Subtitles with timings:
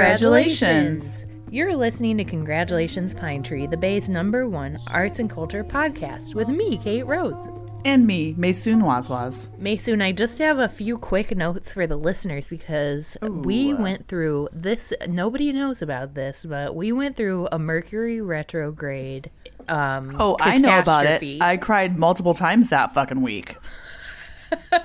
[0.00, 1.26] Congratulations.
[1.50, 6.48] You're listening to Congratulations Pine Tree, the Bay's number one arts and culture podcast with
[6.48, 7.48] me, Kate Rhodes.
[7.84, 9.48] And me, Maysoon Wazwaz.
[9.58, 14.48] Maysoon, I just have a few quick notes for the listeners because we went through
[14.52, 14.92] this.
[15.06, 19.30] Nobody knows about this, but we went through a Mercury retrograde.
[19.68, 21.42] Um, Oh, I know about it.
[21.42, 23.56] I cried multiple times that fucking week.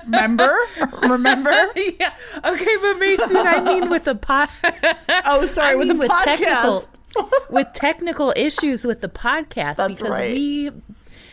[0.04, 0.56] Remember?
[1.02, 1.50] Remember?
[1.76, 2.14] yeah.
[2.44, 4.48] Okay, but Maysoon, I mean with the pod.
[5.28, 6.84] Oh, sorry, I with the mean technical
[7.14, 7.40] podcast.
[7.50, 10.32] with technical issues with the podcast That's because right.
[10.32, 10.70] we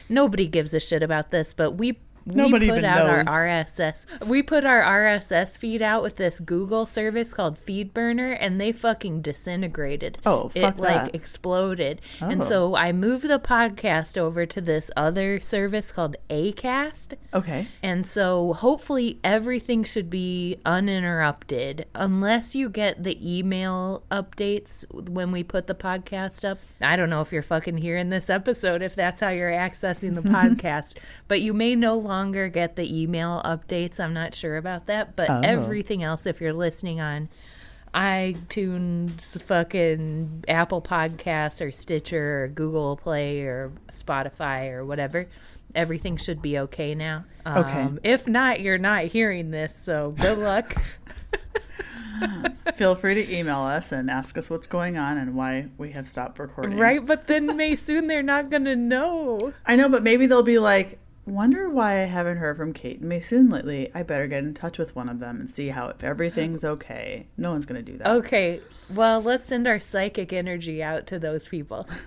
[0.09, 1.99] nobody gives a shit about this, but we.
[2.25, 3.27] We put even out knows.
[3.27, 4.05] our RSS.
[4.27, 9.21] We put our RSS feed out with this Google service called FeedBurner, and they fucking
[9.21, 10.17] disintegrated.
[10.25, 11.15] Oh, fuck it fuck like that.
[11.15, 11.99] exploded.
[12.21, 12.45] And Oh.
[12.45, 17.15] so I moved the podcast over to this other service called Acast.
[17.33, 17.67] Okay.
[17.81, 25.43] And so hopefully everything should be uninterrupted unless you get the email updates when we
[25.43, 26.59] put the podcast up.
[26.81, 30.21] I don't know if you're fucking hearing this episode if that's how you're accessing the
[30.29, 30.95] podcast,
[31.27, 32.12] but you may no longer
[32.51, 33.99] get the email updates.
[33.99, 35.41] I'm not sure about that, but Oh.
[35.43, 37.29] everything else if you're listening on
[37.93, 45.27] iTunes, fucking Apple Podcasts or Stitcher or Google Play or Spotify or whatever.
[45.75, 47.25] Everything should be okay now.
[47.45, 47.87] Um, Okay.
[48.03, 50.75] If not, you're not hearing this, so good luck.
[52.75, 56.07] Feel free to email us and ask us what's going on and why we have
[56.07, 56.77] stopped recording.
[56.77, 57.05] right?
[57.05, 59.53] But then Maysoon they're not gonna know.
[59.65, 63.09] I know, but maybe they'll be like, wonder why I haven't heard from Kate and
[63.11, 63.89] Maysoon lately.
[63.95, 67.27] I better get in touch with one of them and see how if everything's okay.
[67.37, 68.07] No one's gonna do that.
[68.07, 68.59] Okay,
[68.93, 71.87] well, let's send our psychic energy out to those people.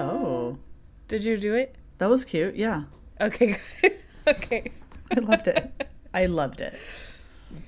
[0.00, 0.58] Oh,
[1.08, 1.74] Did you do it?
[1.98, 2.54] that was cute.
[2.54, 2.84] Yeah,
[3.20, 3.58] Okay,
[4.28, 4.70] okay.
[5.10, 5.88] I loved it.
[6.14, 6.74] I loved it.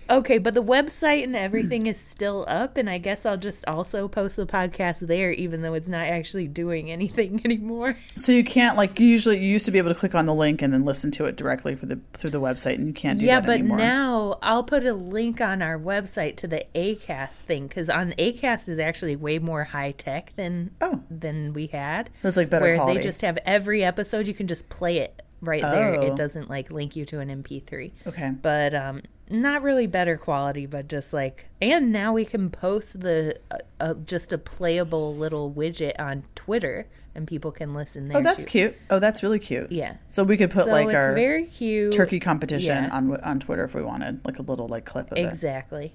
[0.09, 4.09] Okay, but the website and everything is still up, and I guess I'll just also
[4.09, 7.97] post the podcast there, even though it's not actually doing anything anymore.
[8.17, 10.63] So you can't like usually you used to be able to click on the link
[10.63, 13.27] and then listen to it directly for the through the website, and you can't do
[13.27, 13.33] that.
[13.33, 13.79] yeah, but anymore.
[13.79, 18.69] now I'll put a link on our website to the Acast thing because on Acast
[18.69, 21.03] is actually way more high tech than Oh.
[21.11, 22.11] than we had.
[22.25, 22.99] It's, like, better where quality.
[22.99, 25.95] they just have every episode you can just play it right there.
[26.01, 26.03] Oh.
[26.03, 27.93] It doesn't like link you to an MP3.
[28.09, 28.31] okay.
[28.43, 33.39] but um not really better quality but just like and now we can post the
[33.51, 38.23] uh, uh, just a playable little widget on twitter and people can listen there Oh,
[38.23, 38.51] that's too.
[38.51, 38.77] cute.
[38.89, 39.73] Oh, that's really cute.
[39.73, 42.91] yeah So we could put so like it's our very cute turkey competition Yeah.
[42.97, 45.23] on on Twitter if we wanted, like a little like clip of it.
[45.27, 45.93] exactly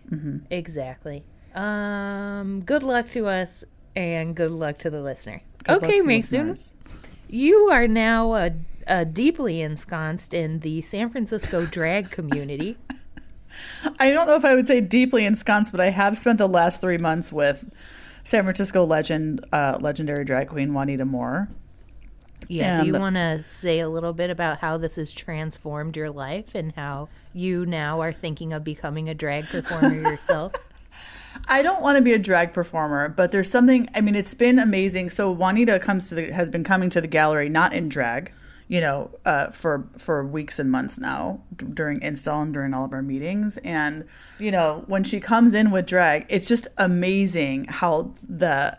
[0.52, 3.64] exactly um good luck to us
[3.96, 6.72] and good luck to the listener Good okay Maysoon
[7.30, 8.50] you are now uh,
[8.88, 12.78] uh, deeply ensconced in the san francisco drag community
[14.00, 16.82] I don't know if I would say deeply ensconced, but I have spent the last
[16.82, 17.66] three months with
[18.24, 21.50] San Francisco legend, uh, legendary drag queen Juanita Moore.
[22.48, 22.82] Yeah.
[22.82, 26.54] do you want to say a little bit about how this has transformed your life
[26.54, 30.54] and how you now are thinking of becoming a drag performer yourself?
[31.48, 33.90] I don't want to be a drag performer, but there's something.
[33.94, 35.10] I mean, it's been amazing.
[35.10, 38.32] So Juanita comes to the has been coming to the gallery not in drag,
[38.68, 42.86] you know, uh, for for weeks and months now d- during install and during all
[42.86, 43.58] of our meetings.
[43.58, 44.06] And
[44.40, 48.78] you know, when she comes in with drag, it's just amazing how the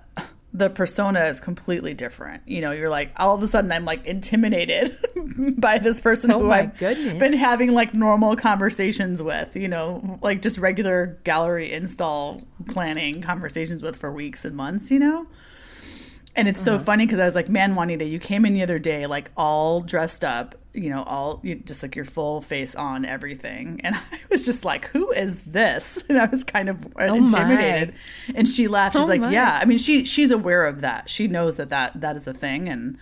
[0.52, 2.42] the persona is completely different.
[2.47, 4.97] You know, you're like all of a sudden I'm like intimidated
[5.58, 7.18] by this person Oh who I've goodness.
[7.18, 13.82] been having like normal conversations with, you know, like just regular gallery install planning conversations
[13.82, 15.26] with for weeks and months, you know?
[16.36, 16.78] And it's Uh-huh.
[16.78, 19.30] so funny because I was like, man, Juanita, you came in the other day, like
[19.36, 23.80] all dressed up, you know, all you, just like your full face on, everything.
[23.84, 26.03] And I was just like, who is this?
[26.09, 27.16] And I was kind of Oh my.
[27.16, 27.94] intimidated.
[28.34, 28.94] And she laughed.
[28.97, 29.33] She's Oh like, my.
[29.33, 29.59] yeah.
[29.60, 31.09] I mean, she she's aware of that.
[31.09, 32.68] She knows that that, that is a thing.
[32.68, 32.98] And,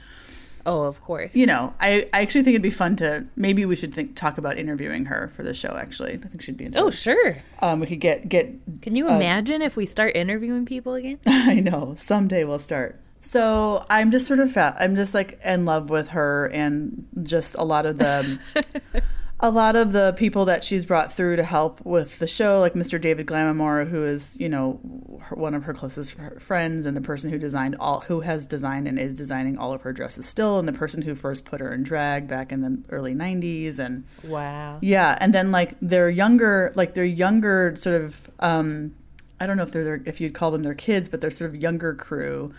[0.67, 1.35] Oh, of course.
[1.37, 4.39] you know, I, I actually think it'd be fun to, maybe we should think, talk
[4.39, 6.15] about interviewing her for the show, actually.
[6.15, 7.37] I think she'd be into Oh, sure.
[7.61, 11.19] Um, we could get, get Can you imagine if we start interviewing people again?
[11.27, 11.95] I know.
[11.99, 12.99] Someday we'll start.
[13.25, 14.77] So I'm just sort of fat.
[14.79, 18.39] I'm just like in love with her and just a lot of the
[19.41, 22.75] a lot of the people that she's brought through to help with the show, like
[22.75, 23.01] Mr.
[23.01, 24.79] David Glamamore, who is you know
[25.23, 28.87] her, one of her closest friends and the person who designed all who has designed
[28.87, 31.73] and is designing all of her dresses still, and the person who first put her
[31.73, 34.81] in drag back in the early '90s and Wow.
[34.83, 38.95] yeah, and then like their younger, like their younger sort of, um,
[39.41, 41.49] I don't know if they're their, if you'd call them their kids, but they're sort
[41.49, 42.53] of younger crew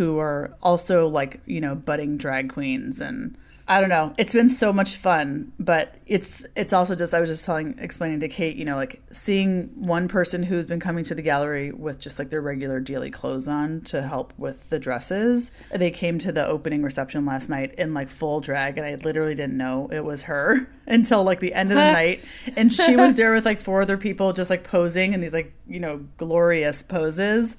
[0.00, 3.36] who are also like you know budding drag queens and
[3.68, 4.14] I don't know.
[4.16, 8.20] It's been so much fun, but it's it's also just I was just telling explaining
[8.20, 11.98] to Kate, you know, like seeing one person who's been coming to the gallery with
[12.00, 15.50] just like their regular daily clothes on to help with the dresses.
[15.70, 19.34] They came to the opening reception last night in like full drag and I literally
[19.34, 22.24] didn't know it was her until like the end of the night
[22.56, 25.52] and she was there with like four other people just like posing in these like,
[25.68, 27.56] you know, glorious poses.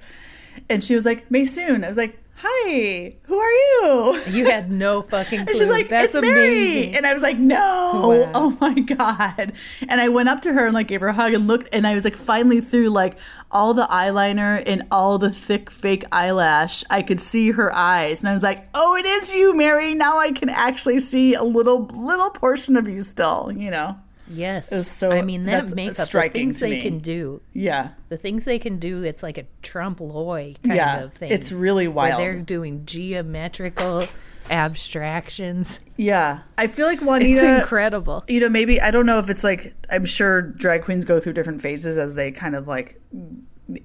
[0.69, 1.83] And she was like, Maysoon.
[1.83, 4.21] I was like, hi, who are you?
[4.29, 5.45] You had no fucking clue.
[5.51, 6.47] And she's like, That's it's Mary.
[6.47, 6.95] amazing.
[6.95, 7.57] And I was like, no.
[8.25, 8.31] Wow.
[8.33, 9.53] Oh my God.
[9.87, 11.85] And I went up to her and like gave her a hug and looked and
[11.85, 13.17] I was like finally through like
[13.51, 16.83] all the eyeliner and all the thick fake eyelash.
[16.89, 18.21] I could see her eyes.
[18.21, 19.93] And I was like, oh, it is you, Mary.
[19.93, 23.97] Now I can actually see a little little portion of you still, you know?
[24.33, 24.71] Yes.
[24.71, 26.81] Was so- I mean, that makeup, the things they me.
[26.81, 27.89] can do, Yeah.
[28.09, 30.99] the things they can do, it's like a trompe l'oeil kind yeah.
[31.03, 31.31] of thing.
[31.31, 32.21] It's really where wild.
[32.21, 34.07] they're doing geometrical
[34.49, 35.79] abstractions.
[35.97, 36.39] Yeah.
[36.57, 38.23] I feel like Juanita It's incredible.
[38.27, 41.33] you know, maybe I don't know if it's like I'm sure drag queens go through
[41.33, 42.99] different phases as they kind of like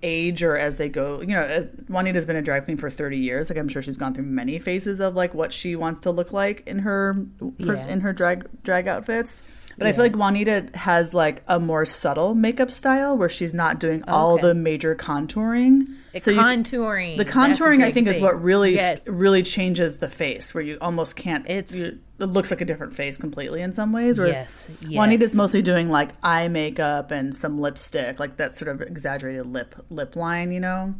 [0.03, 1.21] age or as they go.
[1.21, 3.51] You know, uh, Juanita's been a drag queen for 30 years.
[3.51, 6.33] Like I'm sure she's gone through many phases of like what she wants to look
[6.33, 7.17] like in her
[7.59, 7.87] Yeah.
[7.87, 9.43] in her drag drag outfits.
[9.79, 13.79] But I feel like Juanita has like a more subtle makeup style where she's not
[13.79, 14.49] doing oh, all Okay.
[14.49, 15.87] the major contouring.
[16.17, 17.19] So you- contouring.
[17.19, 19.07] the contouring, I think, is what really Yes.
[19.07, 21.45] really changes the face, where you almost can't.
[21.47, 24.19] It's- you- it looks like a different face completely in some ways.
[24.19, 25.37] Whereas Yes, Juanita's yes.
[25.37, 30.17] mostly doing like eye makeup and some lipstick, like that sort of exaggerated lip lip
[30.17, 30.95] line, you know.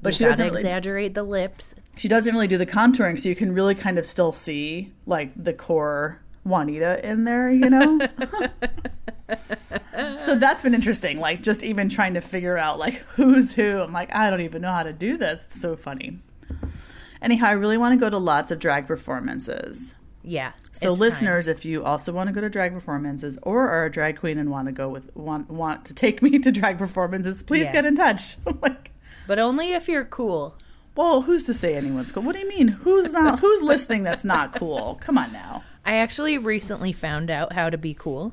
[0.00, 1.74] But You she doesn't really, exaggerate the lips.
[1.96, 5.30] she doesn't really do the contouring, so you can really kind of still see like
[5.36, 7.98] the core Juanita in there, you know.
[10.18, 13.80] so that's been interesting, like just even trying to figure out like who's who.
[13.80, 15.44] I'm like, I don't even know how to do this.
[15.46, 16.20] It's so funny.
[17.22, 19.94] Anyhow, I really want to go to lots of drag performances.
[20.22, 20.52] Yeah.
[20.72, 21.00] So, it's time.
[21.00, 24.38] listeners, if you also want to go to drag performances or are a drag queen
[24.38, 27.72] and want to go with want want to take me to drag performances, please Yeah.
[27.72, 28.36] get in touch.
[28.62, 28.90] like,
[29.26, 30.58] but only if you're cool.
[30.96, 32.22] well, who's to say anyone's cool?
[32.22, 32.68] What do you mean?
[32.68, 33.40] Who's not?
[33.40, 34.02] Who's listening?
[34.02, 34.98] That's not cool.
[35.00, 35.62] Come on now.
[35.86, 38.32] I actually recently found out how to be cool.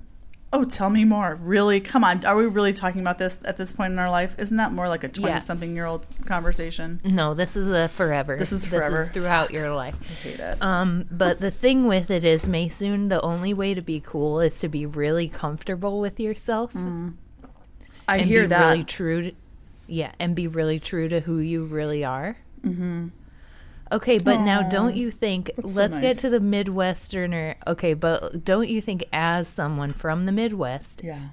[0.53, 1.36] Oh, tell me more.
[1.36, 1.80] Really?
[1.80, 2.25] Come on.
[2.25, 4.36] Are we really talking about this at this point in our life?
[4.38, 7.00] Isn't that more like a twenty-something-year-old conversation?
[7.06, 8.36] No, this is a forever.
[8.36, 9.09] This is forever.
[9.13, 9.98] throughout your life.
[10.01, 10.62] I hate it.
[10.62, 14.59] Um, but the thing with it is, Maysoon, the only way to be cool is
[14.59, 18.71] to be really comfortable with yourself I and hear be that.
[18.71, 19.21] really true.
[19.31, 19.31] To,
[19.88, 22.36] yeah, and be really true to who you really are.
[23.91, 25.51] Okay, but now don't you think?
[25.57, 26.21] that's let's get nice.
[26.21, 27.55] to the Midwesterner.
[27.67, 31.29] Okay, but don't you think, as someone from the Midwest, yeah.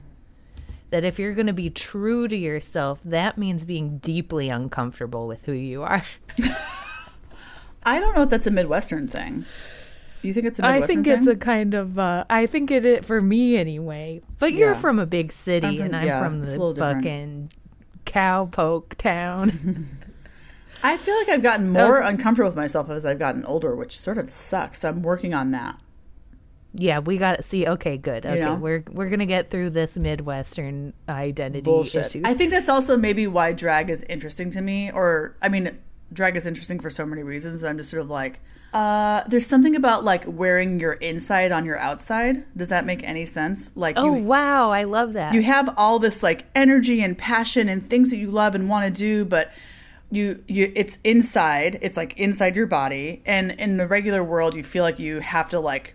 [0.91, 5.45] that if you're going to be true to yourself, that means being deeply uncomfortable with
[5.47, 6.05] who you are?
[7.85, 9.45] I don't know if that's a Midwestern thing.
[10.23, 11.19] You think it's a Midwestern I think thing?
[11.19, 11.97] it's a kind of.
[11.99, 14.21] Uh, I think it is for me anyway.
[14.41, 14.81] But you're Yeah.
[14.81, 16.97] from a big city, I'm from- and I'm yeah, from it's the little different.
[17.05, 17.53] fucking
[18.05, 19.91] cowpoke town.
[20.83, 24.19] I feel like I've gotten more uncomfortable with myself as I've gotten older, which sort
[24.19, 24.85] of sucks.
[24.85, 25.79] I'm working on that.
[26.75, 27.67] yeah, we got to see.
[27.67, 28.25] Okay, good.
[28.25, 28.55] Okay, know?
[28.55, 32.07] we're we're gonna get through this midwestern identity Bullshit.
[32.07, 32.25] issues.
[32.25, 34.91] I think that's also maybe why drag is interesting to me.
[34.91, 35.79] Or, I mean,
[36.13, 38.41] drag is interesting for so many reasons, but I'm just sort of like,
[38.73, 42.45] uh, there's something about like wearing your inside on your outside.
[42.57, 43.71] Does that make any sense?
[43.75, 45.33] Like, oh you, wow, I love that.
[45.35, 48.85] you have all this like energy and passion and things that you love and want
[48.85, 49.53] to do, but
[50.11, 51.79] you you it's inside.
[51.83, 55.51] It's like inside your body, and in the regular world, you feel like you have
[55.51, 55.95] to like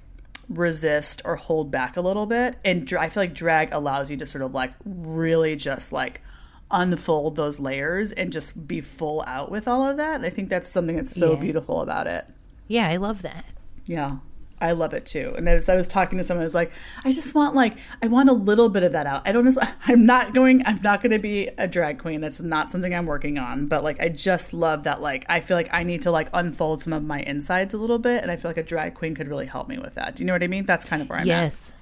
[0.50, 2.56] resist or hold back a little bit.
[2.66, 6.22] And I feel like drag allows you to sort of like really just like
[6.70, 10.16] unfold those layers and just be full out with all of that.
[10.16, 11.40] And I think that's something that's so Yeah.
[11.40, 12.26] beautiful about it.
[12.68, 13.46] yeah, I love that.
[13.86, 14.18] Yeah.
[14.64, 15.34] I love it too.
[15.38, 16.72] And as I was talking to someone, I was like,
[17.04, 19.28] I just want like, I want a little bit of that out.
[19.28, 19.62] I don't know.
[19.88, 22.22] I'm not going, I'm not going to be a drag queen.
[22.22, 23.66] That's not something I'm working on.
[23.66, 25.02] But like, I just love that.
[25.02, 28.00] Like, I feel like I need to like unfold some of my insides a little
[28.00, 28.24] bit.
[28.24, 30.16] And I feel like a drag queen could really help me with that.
[30.16, 30.64] Do you know what I mean?
[30.64, 31.28] That's kind of where I'm at.
[31.28, 31.76] yes,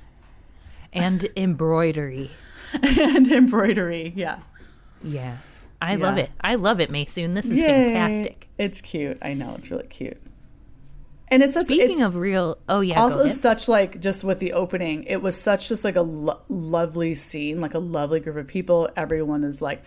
[0.91, 2.31] and embroidery.
[2.81, 4.11] and embroidery.
[4.15, 4.39] Yeah.
[5.03, 5.38] Yeah,
[5.79, 6.31] I love it.
[6.41, 7.35] I love it, Maysoon.
[7.35, 7.89] This is Yay.
[7.89, 8.47] fantastic.
[8.57, 9.19] It's cute.
[9.21, 9.53] I know.
[9.55, 10.21] It's really cute.
[11.31, 15.05] And it's, Speaking it's, of real, oh yeah, also such like just with the opening
[15.05, 18.89] it was such just like a lo- lovely scene like a lovely group of people.
[18.97, 19.81] Everyone is like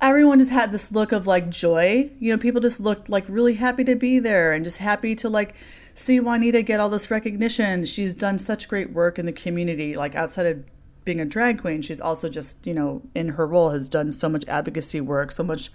[0.00, 2.12] everyone just had this look of like joy.
[2.20, 5.28] You know people just looked like really happy to be there and just happy to
[5.28, 5.56] like
[5.96, 7.84] see juanita get all this recognition.
[7.84, 10.64] She's done such great work in the community like outside of
[11.04, 14.28] being a drag queen she's also just you know in her role has done so
[14.28, 15.70] much advocacy work so much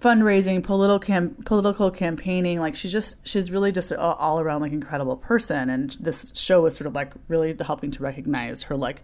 [0.00, 2.58] fundraising, political cam- political campaigning.
[2.60, 5.68] Like she's just she's really just an all around like incredible person.
[5.70, 9.02] And this show was sort of like really helping to recognize her like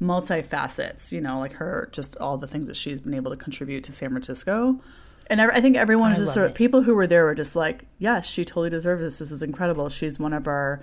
[0.00, 1.12] multifacets.
[1.12, 3.92] You know, like her just all the things that she's been able to contribute to
[3.92, 4.80] San Francisco.
[5.28, 6.54] And I I think everyone was just sort of it.
[6.54, 9.18] people who were there were just like, yes, she totally deserves this.
[9.18, 9.88] This is incredible.
[9.88, 10.80] She's one of our,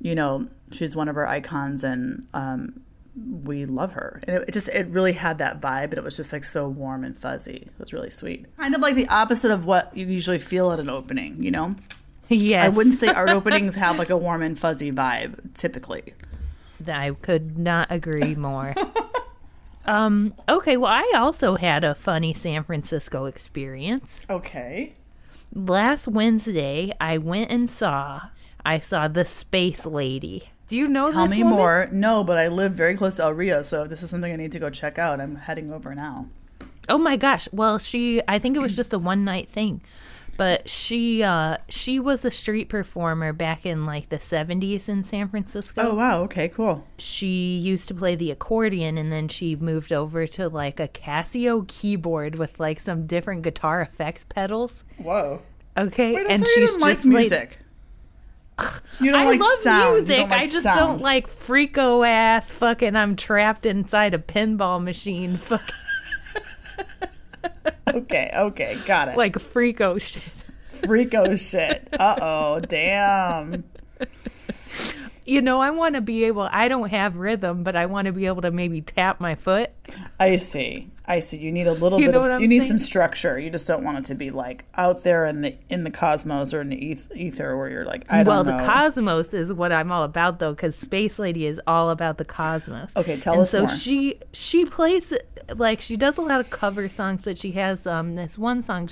[0.00, 2.80] you know, she's one of our icons, and um,
[3.16, 4.20] we love her.
[4.24, 6.68] And it, it just it really had that vibe, and it was just like so
[6.68, 7.56] warm and fuzzy.
[7.66, 8.46] It was really sweet.
[8.56, 11.42] Kind of like the opposite of what you usually feel at an opening.
[11.42, 11.76] You know,
[12.28, 12.64] Yes.
[12.64, 16.14] I wouldn't say art openings have like a warm and fuzzy vibe typically.
[16.86, 18.74] I could not agree more.
[19.86, 24.26] um, okay, well, I also had a funny San Francisco experience.
[24.28, 24.94] Okay.
[25.54, 28.22] Last Wednesday, I went and saw,
[28.66, 30.50] I saw The Space Lady.
[30.68, 31.58] Do you know Tell this me woman?
[31.58, 31.88] more.
[31.92, 34.36] No, but I live very close to El Rio, so if this is something I
[34.36, 36.26] need to go check out, I'm heading over now.
[36.88, 37.48] Oh my gosh.
[37.52, 39.80] Well, she I think it was just a one night thing.
[40.36, 45.28] But she uh she was a street performer back in like the 70s in San
[45.28, 45.90] Francisco.
[45.90, 46.22] Oh wow.
[46.22, 46.48] Okay.
[46.48, 46.84] Cool.
[46.98, 51.66] She used to play the accordion and then she moved over to like a Casio
[51.68, 54.84] keyboard with like some different guitar effects pedals.
[54.98, 55.40] Whoa.
[55.76, 56.14] Okay?
[56.14, 57.58] Wait, and she's didn't like music.
[59.00, 59.94] You don't I like love sound.
[59.94, 60.18] Music.
[60.28, 60.78] like I just sound.
[60.78, 65.74] don't like freako ass fucking I'm trapped inside a pinball machine fucking
[67.88, 68.30] Okay.
[68.34, 68.78] Okay.
[68.86, 69.16] Got it.
[69.16, 70.22] like freako shit.
[70.72, 71.88] freako shit.
[71.92, 72.60] Uh oh.
[72.60, 73.64] Damn.
[75.24, 78.12] you know, I want to be able, I don't have rhythm, but I want to
[78.12, 79.70] be able to maybe tap my foot.
[80.20, 80.90] I see.
[81.06, 81.36] I see.
[81.36, 82.40] You need a little You bit of.
[82.40, 82.68] you need saying?
[82.68, 83.38] some structure.
[83.38, 86.54] You just don't want it to be like out there in the in the cosmos
[86.54, 88.56] or in the ether where you're like I don't well, know.
[88.56, 92.24] the cosmos is what I'm all about, though, because Space Lady is all about the
[92.24, 92.96] cosmos.
[92.96, 93.68] Okay, tell and us so more.
[93.68, 95.12] she she plays
[95.56, 98.88] like she does a lot of cover songs, but she has um this one song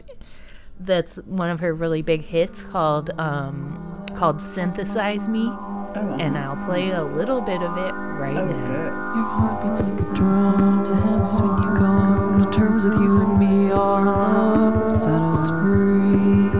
[0.85, 3.79] that's one of her really big hits called um
[4.17, 5.49] called Synthesize Me,
[5.95, 8.67] Oh, and I'll play a little bit of it right oh, now.
[8.67, 8.93] good.
[9.17, 13.21] Your heart beats like a drum, it hammers when you come to terms with you
[13.23, 13.71] and me.
[13.71, 16.51] Our love set us free.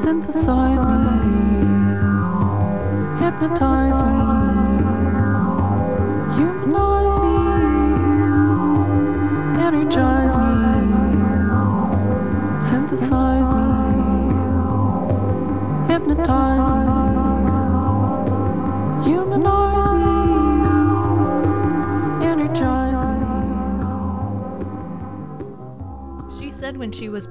[0.00, 0.98] Synthesize me,
[3.24, 4.33] hypnotize me,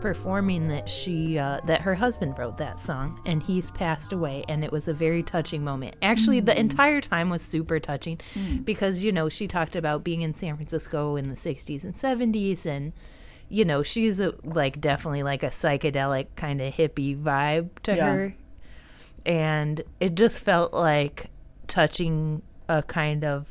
[0.03, 4.61] performing that she uh, that her husband wrote that song and he's passed away and
[4.61, 5.95] it was a very touching moment.
[6.01, 8.19] Actually, the entire time was super touching
[8.65, 12.65] because you know she talked about being in San Francisco in the 60s and 70s
[12.65, 12.91] and
[13.47, 18.13] you know she's a, like definitely like a psychedelic kind of hippie vibe to Yeah.
[18.13, 18.35] her
[19.25, 21.27] and it just felt like
[21.67, 23.47] touching a kind of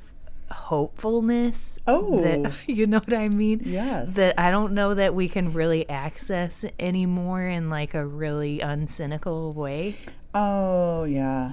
[0.52, 2.20] hopefulness Oh.
[2.22, 4.14] that, you know what i mean Yes.
[4.14, 9.54] that i don't know that we can really access anymore in like a really uncynical
[9.54, 9.96] way
[10.34, 11.52] Oh yeah.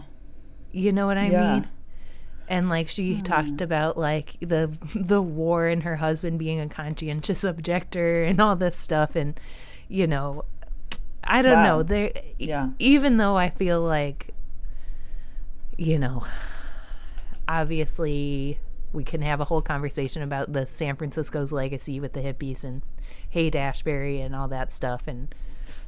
[0.71, 1.53] you know what i Yeah.
[1.55, 1.67] mean
[2.47, 3.21] and like she hmm.
[3.21, 8.55] talked about like the the war and her husband being a conscientious objector and all
[8.55, 9.39] this stuff and
[9.87, 10.45] you know
[11.23, 11.63] i don't Wow.
[11.77, 12.69] know there Yeah.
[12.79, 14.33] even though i feel like
[15.77, 16.23] you know
[17.47, 18.59] obviously
[18.93, 22.81] we can have a whole conversation about the san francisco's legacy with the hippies and
[23.29, 25.33] haight ashbury and all that stuff and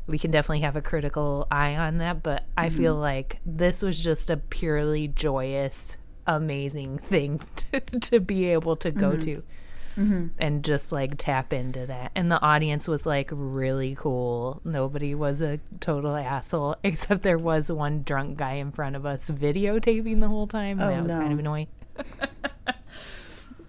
[0.08, 2.78] we can definitely have a critical eye on that but i mm-hmm.
[2.78, 8.92] feel like this was just a purely joyous amazing thing to, to be able to
[8.92, 9.22] go mm-hmm.
[9.22, 9.44] to
[9.98, 10.28] mm-hmm.
[10.38, 12.12] and just like tap into that.
[12.16, 14.62] And the audience was like really cool.
[14.64, 19.30] Nobody was a total asshole except there was one drunk guy in front of us
[19.30, 21.22] videotaping the whole time and Oh, that was no.
[21.22, 21.68] kind of annoying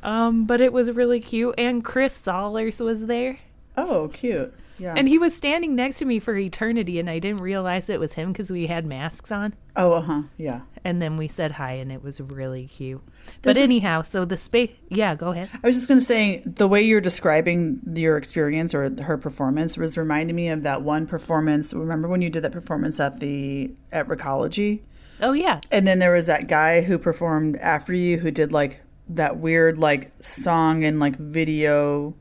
[0.03, 3.39] um but it was really cute and chris Sollars was there
[3.75, 4.53] Oh, cute.
[4.79, 4.93] Yeah.
[4.97, 8.13] and he was standing next to me for eternity, and I didn't realize it was
[8.13, 9.55] him because we had masks on.
[9.77, 10.23] oh, uh huh.
[10.37, 10.61] Yeah.
[10.85, 13.01] And then we said hi, and it was really cute.
[13.27, 14.73] This but is- anyhow, so the space.
[14.91, 15.49] Yeah, go ahead.
[15.65, 19.79] I was just going to say the way you're describing your experience or her performance
[19.79, 21.73] was reminding me of that one performance.
[21.73, 24.81] Remember when you did that performance at the at Recology?
[25.23, 28.81] Oh yeah, And then there was that guy who performed after you who did like
[29.17, 32.15] that weird like song and like video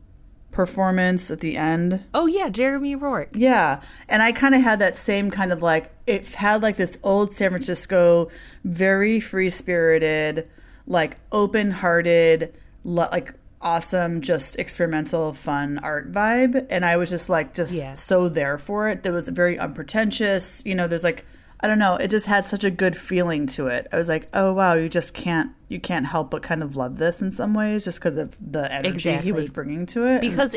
[0.52, 2.04] performance at the end.
[2.14, 3.30] oh yeah, Jeremy Rourke.
[3.34, 3.82] Yeah.
[4.10, 7.34] And I kind of had that same kind of like, it had like this old
[7.34, 8.30] San Francisco,
[8.66, 10.50] very free spirited,
[10.86, 16.68] like open hearted, like awesome, just experimental, fun art vibe.
[16.70, 17.94] And I was just like, just Yeah.
[17.94, 19.04] so there for it.
[19.04, 20.62] There was very unpretentious.
[20.66, 21.26] You know, there's like,
[21.64, 23.88] I don't know, it just had such a good feeling to it.
[23.92, 26.98] I was like, oh wow, you just can't, you can't help but kind of love
[26.98, 30.22] this in some ways, just because of the energy he was bringing to it.
[30.24, 30.56] And- Because,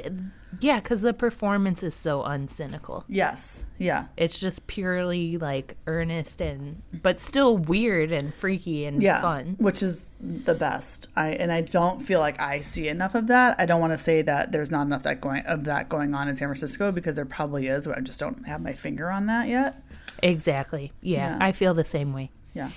[0.61, 3.05] yeah, because the performance is so uncynical.
[3.09, 9.21] yes, yeah, It's just purely like earnest and, but still weird and freaky and yeah,
[9.21, 9.57] fun.
[9.59, 11.09] which is the best.
[11.17, 13.57] I and I don't feel like I see enough of that.
[13.59, 16.29] I don't want to say that there's not enough that going of that going on
[16.29, 19.27] in San Francisco because there probably is, but I just don't have my finger on
[19.27, 19.83] that yet.
[20.23, 20.93] Exactly.
[21.01, 21.39] Yeah, Yeah.
[21.41, 22.31] I feel the same way.
[22.55, 22.71] Yeah.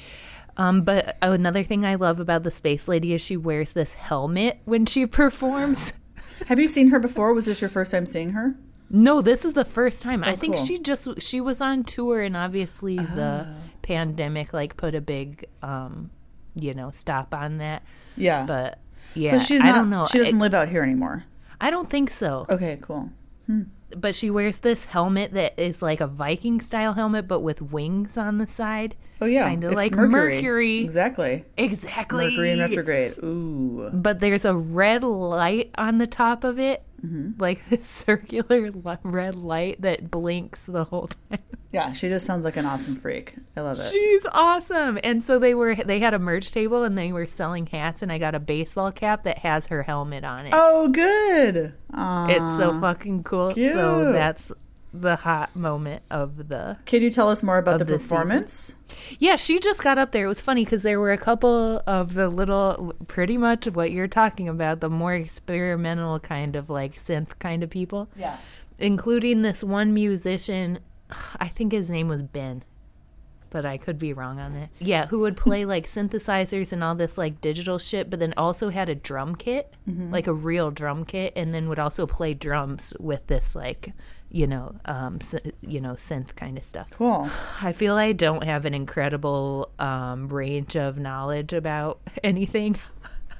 [0.57, 4.59] Um, but another thing I love about the Space Lady is she wears this helmet
[4.65, 5.93] when she performs.
[6.47, 7.33] Have you seen her before?
[7.33, 8.55] Was this your first time seeing her?
[8.89, 10.23] No, this is the first time.
[10.23, 10.65] I Oh, think cool.
[10.65, 13.55] she just she was on tour and obviously the Oh.
[13.81, 16.09] pandemic like put a big um,
[16.55, 17.83] you know, stop on that.
[18.15, 18.45] Yeah.
[18.45, 18.79] But
[19.13, 20.05] yeah, so she's I don't know.
[20.05, 21.23] She doesn't I, live out here anymore.
[21.61, 22.45] I don't think so.
[22.49, 23.09] Okay, cool.
[23.47, 23.61] Hmm.
[23.95, 28.17] But she wears this helmet that is like a Viking style helmet but with wings
[28.17, 28.95] on the side.
[29.21, 30.79] Oh yeah, Kinda It's like Mercury.
[30.79, 31.45] Exactly.
[31.57, 32.25] Exactly.
[32.25, 33.15] Mercury in retrograde.
[33.23, 33.89] Ooh.
[33.93, 37.39] but there's a red light on the top of it, Mm-hmm.
[37.39, 38.71] like this circular
[39.03, 41.39] red light that blinks the whole time.
[41.71, 43.35] Yeah, she just sounds like an awesome freak.
[43.55, 43.91] I love it.
[43.91, 44.97] She's awesome.
[45.03, 48.11] And so they were they had a merch table and they were selling hats and
[48.11, 50.53] I got a baseball cap that has her helmet on it.
[50.55, 51.73] Oh, good.
[51.93, 52.27] Aw.
[52.29, 53.53] it's so fucking cool.
[53.53, 54.51] So that's
[54.93, 58.17] the hot moment of the Can you tell us more about the the season.
[58.17, 58.75] performance?
[59.19, 60.25] Yeah, she just got up there.
[60.25, 63.91] It was funny because there were a couple of the little, pretty much of what
[63.91, 68.37] you're talking about, the more experimental kind of like synth kind of people, Yeah.
[68.79, 70.79] including this one musician.
[71.39, 72.63] I think his name was Ben,
[73.49, 74.69] but I could be wrong on it.
[74.79, 78.69] Yeah, who would play like synthesizers and all this like digital shit, but then also
[78.69, 80.11] had a drum kit, mm-hmm.
[80.11, 83.93] like a real drum kit, and then would also play drums with this like,
[84.29, 85.19] you know, um,
[85.61, 86.87] you know, synth kind of stuff.
[86.91, 87.29] Cool.
[87.61, 92.77] I feel I don't have an incredible um, range of knowledge about anything.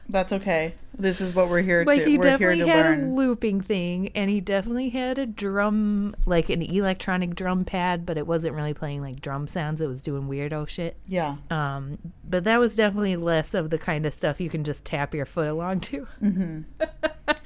[0.09, 0.75] That's okay.
[0.97, 2.09] This is what we're here Like to.
[2.09, 6.15] he we're here definitely to had a looping thing, and he definitely had a drum,
[6.25, 9.81] like an electronic drum pad, but it wasn't really playing like drum sounds.
[9.81, 10.95] It was doing weirdo shit.
[11.05, 11.35] Yeah.
[11.51, 11.97] Um,
[12.27, 15.25] but that was definitely less of the kind of stuff you can just tap your
[15.25, 16.07] foot along to.
[16.77, 17.41] That's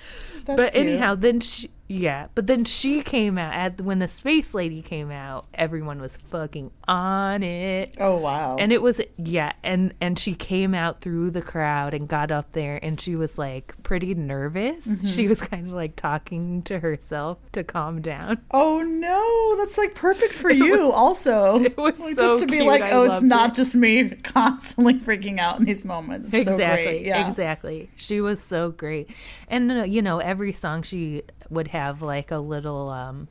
[0.46, 0.76] but cute.
[0.76, 5.12] anyhow, then she, yeah, but then she came out at when the space lady came
[5.12, 5.46] out.
[5.54, 7.96] Everyone was fucking on it.
[8.00, 8.56] Oh wow.
[8.60, 12.52] and it was yeah and and she came out through the crowd and got up
[12.54, 15.08] there and she was like pretty nervous Mm-hmm.
[15.08, 19.94] she was kind of like talking to herself to calm down oh no, that's like
[19.96, 20.92] perfect for you.
[20.92, 22.68] also, it was Like, so just to be cute.
[22.68, 23.56] like, I oh, it's not it.
[23.56, 26.34] just me constantly freaking out in these moments.
[26.34, 27.06] It's so exactly great.
[27.06, 27.28] Yeah.
[27.28, 29.10] exactly she was so great
[29.48, 33.28] and uh, you know every song she would have like a little um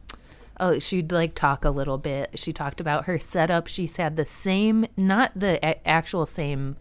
[0.63, 2.39] Oh, she'd like talk a little bit.
[2.39, 3.67] She talked about her setup.
[3.67, 6.77] She's had the same, not the a- actual same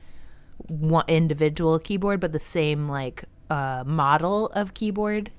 [0.67, 5.31] one individual keyboard, but the same like uh, model of keyboard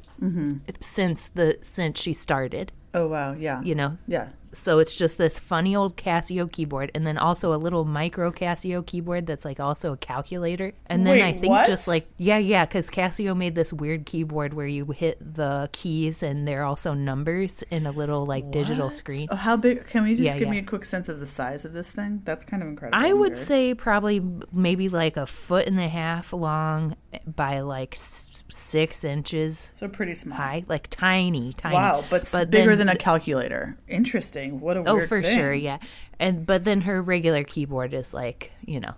[0.81, 2.73] since the since she started.
[2.95, 3.33] Oh wow.
[3.33, 3.61] Yeah.
[3.63, 4.29] You know, Yeah.
[4.53, 8.85] So it's just this funny old Casio keyboard, and then also a little micro Casio
[8.85, 10.73] keyboard that's like also a calculator.
[10.87, 11.67] And then Wait, I think what?
[11.67, 16.23] just like yeah, yeah, because Casio made this weird keyboard where you hit the keys
[16.23, 19.29] and they're also numbers in a little like digital screen.
[19.31, 19.87] Oh, how big?
[19.87, 22.23] Can we just Yeah, give me a quick sense of the size of this thing?
[22.25, 22.99] That's kind of incredible.
[23.03, 23.47] I would weird.
[23.47, 24.21] say probably
[24.53, 29.89] maybe like a foot and a half long by like s- six inches so.
[29.89, 30.37] Pretty small.
[30.39, 31.75] high, like tiny, tiny.
[31.75, 33.77] Wow, but, s- bigger then than a calculator.
[33.89, 34.40] Interesting.
[34.49, 35.37] What a Oh, for thing.
[35.37, 35.79] sure, yeah.
[36.19, 38.95] And but then her regular keyboard is like, you know,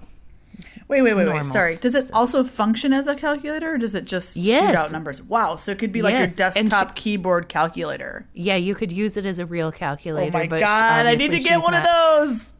[0.86, 1.44] Wait, wait, wait, wait.
[1.46, 1.76] Sorry.
[1.76, 5.20] Does it also function as a calculator, or does it just shoot out numbers?
[5.22, 5.56] Wow.
[5.56, 8.26] So it could be like Yes, your and she- desktop keyboard calculator.
[8.34, 10.30] yeah, you could use it as a real calculator.
[10.36, 11.06] Oh my but god!
[11.06, 12.52] I need to get one not- of those.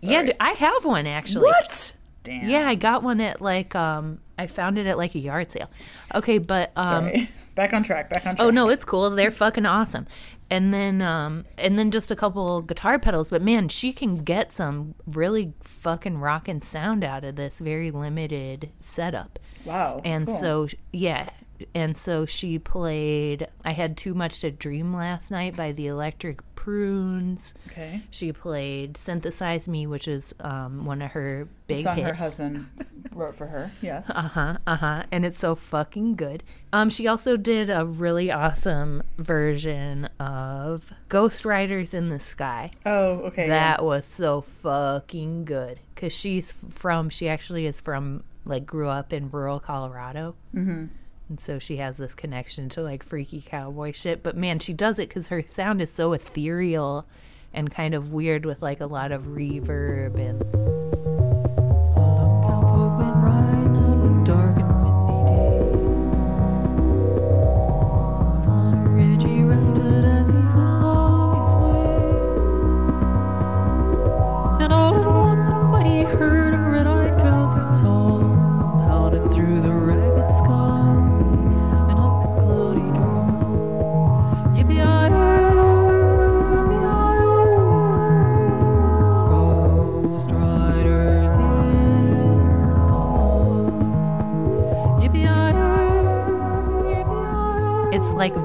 [0.00, 1.44] Yeah, I have one actually.
[1.46, 1.92] What?
[2.24, 2.48] Damn.
[2.48, 5.68] Yeah, I got one at like um, I found it at like a yard sale.
[6.14, 7.30] Okay, but um, Sorry.
[7.56, 8.08] back on track.
[8.08, 8.46] Back on track.
[8.46, 9.10] Oh no, it's cool.
[9.10, 10.06] They're fucking awesome.
[10.52, 14.52] And then um and then just a couple guitar pedals, but man, she can get
[14.52, 19.38] some really fucking rockin' sound out of this very limited setup.
[19.64, 20.02] Wow.
[20.04, 20.36] And cool.
[20.36, 21.30] so yeah,
[21.74, 26.51] and so she played I had too much to dream last night by the Electric
[26.62, 27.54] Prunes.
[27.68, 28.02] Okay.
[28.10, 32.08] She played Synthesize Me, which is um one of her The big song hits.
[32.08, 32.66] her husband
[33.12, 33.70] wrote for her.
[33.82, 34.10] Yes.
[34.14, 34.56] Uh huh.
[34.66, 35.02] Uh huh.
[35.10, 36.42] And it's so fucking good.
[36.72, 42.70] Um, she also did a really awesome version of Ghost Riders in the Sky.
[42.86, 43.48] oh, okay.
[43.48, 45.80] That was so fucking good.
[45.96, 47.10] Cause she's from.
[47.10, 50.34] She actually is from like grew up in rural Colorado.
[50.54, 50.86] Mm-hmm.
[51.32, 54.22] And so she has this connection to like freaky cowboy shit.
[54.22, 57.06] But man, she does it because her sound is so ethereal
[57.54, 60.91] and kind of weird with like a lot of reverb and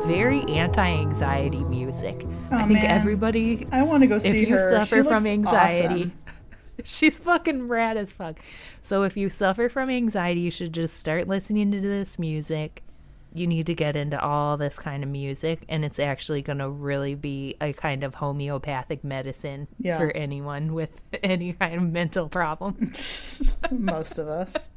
[0.08, 2.15] very anti-anxiety music.
[2.52, 2.86] Oh, I Oh, think man.
[2.91, 4.70] everybody I want to go see if you her.
[4.70, 6.12] suffer She from anxiety, awesome.
[6.84, 8.39] she's fucking rad as fuck.
[8.82, 12.84] So if you suffer from anxiety, you should just start listening to this music.
[13.34, 16.70] You need to get into all this kind of music, and it's actually going to
[16.70, 19.98] really be a kind of homeopathic medicine Yeah.
[20.00, 22.78] for anyone with any kind of mental problem.
[23.72, 24.70] most of us.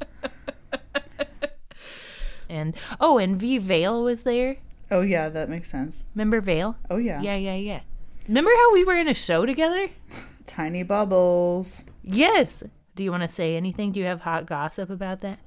[2.49, 4.57] and oh, and V Vale was there.
[4.91, 6.07] Oh yeah, that makes sense.
[6.15, 6.77] Remember Vale?
[6.91, 7.21] Oh yeah.
[7.23, 7.81] Yeah, yeah, yeah.
[8.29, 9.89] Remember how we were in a show together?
[10.47, 11.85] Tiny bubbles.
[12.03, 12.63] Yes.
[12.97, 13.93] Do you want to say anything?
[13.93, 15.39] Do you have hot gossip about that?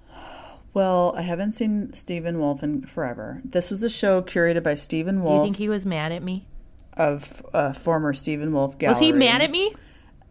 [0.74, 3.42] Well, I haven't seen Steven Wolf in forever.
[3.46, 5.34] This was a show curated by Steven Wolf.
[5.34, 6.48] Do you think he was mad at me?
[6.96, 8.94] of uh, former Steven Wolf Gallery.
[8.94, 9.74] Was he mad at me?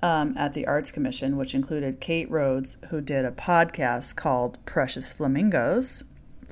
[0.02, 5.12] um, at the Arts Commission, which included Kate Rhodes, who did a podcast called Precious
[5.12, 6.02] Flamingos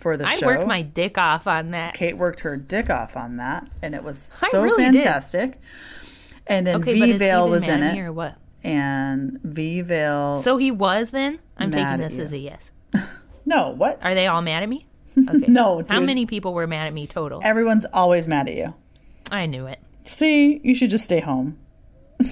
[0.01, 0.47] for the I show.
[0.47, 1.95] worked my dick off on that.
[1.95, 4.95] Kate worked her dick off on that, and it was so really did.
[5.03, 5.61] fantastic.
[6.47, 8.37] And then Okay, V Vale was in it, or what?
[8.65, 10.41] and V Vale.
[10.43, 11.39] So he was then?
[11.57, 12.73] I'm taking this as a yes.
[13.47, 13.99] no, what?
[14.03, 14.87] Are they all mad at me?
[15.29, 15.47] Okay.
[15.49, 17.41] No, How many people were mad at me total?
[17.43, 18.73] Everyone's always mad at you.
[19.31, 19.79] I knew it.
[20.07, 21.59] See, you should just stay home.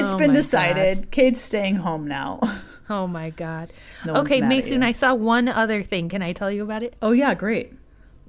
[0.00, 1.10] It's Oh been decided.
[1.10, 2.40] Kate's staying home now.
[2.92, 3.72] Oh my god.
[4.04, 4.82] No okay, Maysoon.
[4.82, 6.08] I saw one other thing.
[6.08, 6.96] Can I tell you about it?
[7.00, 7.72] Oh yeah, great.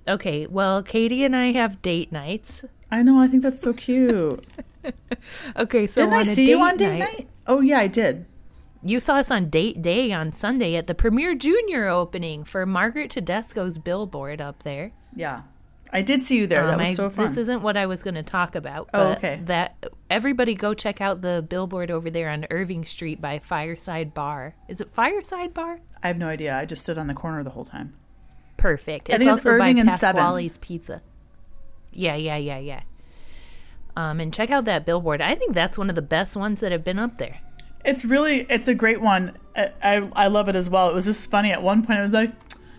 [0.08, 2.64] Okay, well, Katie and I have date nights.
[2.92, 3.20] I know.
[3.20, 4.46] I think that's so cute.
[5.56, 7.28] Okay, so Didn't I see you on date night, night?
[7.48, 8.26] Oh yeah, I did.
[8.84, 13.12] You saw us on date day on Sunday at the Premier Junior opening for Margaret
[13.12, 14.92] Tedesco's billboard up there.
[15.16, 15.42] Yeah,
[15.94, 16.66] I did see you there.
[16.66, 17.28] that Um, was I- so fun.
[17.28, 18.90] This isn't what I was going to talk about.
[18.94, 19.42] Oh, okay.
[19.46, 19.76] That
[20.10, 24.56] everybody go check out the billboard over there on Irving Street by Fireside Bar.
[24.70, 25.80] Is it Fireside Bar?
[26.02, 26.58] I have no idea.
[26.58, 27.94] I just stood on the corner the whole time.
[28.58, 29.10] Perfect.
[29.10, 29.90] I It's think it's also Irving by and.
[29.90, 31.02] Pasquale's Pizza.
[31.92, 32.82] Yeah, yeah, yeah, yeah.
[33.98, 35.22] Um, and check out that billboard.
[35.22, 37.40] I think that's one of the best ones that have been up there.
[37.84, 39.38] It's really, it's a great one.
[39.56, 40.90] I, I, I love it as well.
[40.90, 41.52] It was just funny.
[41.52, 42.32] At one point, I was like,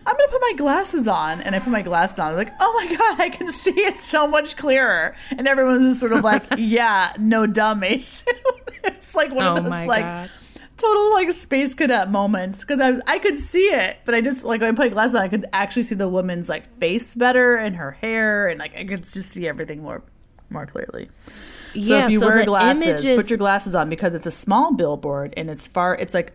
[0.06, 2.26] I'm gonna put my glasses on, and I put my glasses on.
[2.26, 5.14] I was like, Oh my god, I can see it so much clearer.
[5.30, 8.24] And everyone's just sort of like, Yeah, no dummies.
[8.84, 10.30] it's like one Oh of those like God.
[10.76, 14.44] total like space cadet moments because I was, I could see it, but I just
[14.44, 17.56] like when I put glasses on, I could actually see the woman's like face better
[17.56, 20.02] and her hair, and like I could just see everything more
[20.50, 21.08] more clearly.
[21.74, 24.30] So yeah, if you so wear glasses, images, put your glasses on because it's a
[24.30, 25.94] small billboard and it's far.
[25.94, 26.32] It's like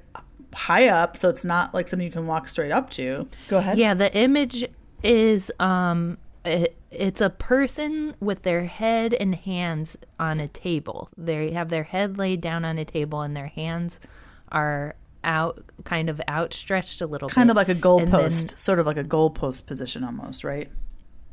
[0.53, 3.27] high up, so it's not like something you can walk straight up to.
[3.47, 3.77] Go ahead.
[3.77, 4.65] Yeah, the image
[5.03, 11.10] is um it, it's a person with their head and hands on a table.
[11.17, 13.99] They have their head laid down on a table and their hands
[14.51, 17.36] are out kind of outstretched a little bit.
[17.36, 17.51] kind bit.
[17.51, 20.69] of like a goalpost, then- sort of like a goalpost position almost, right?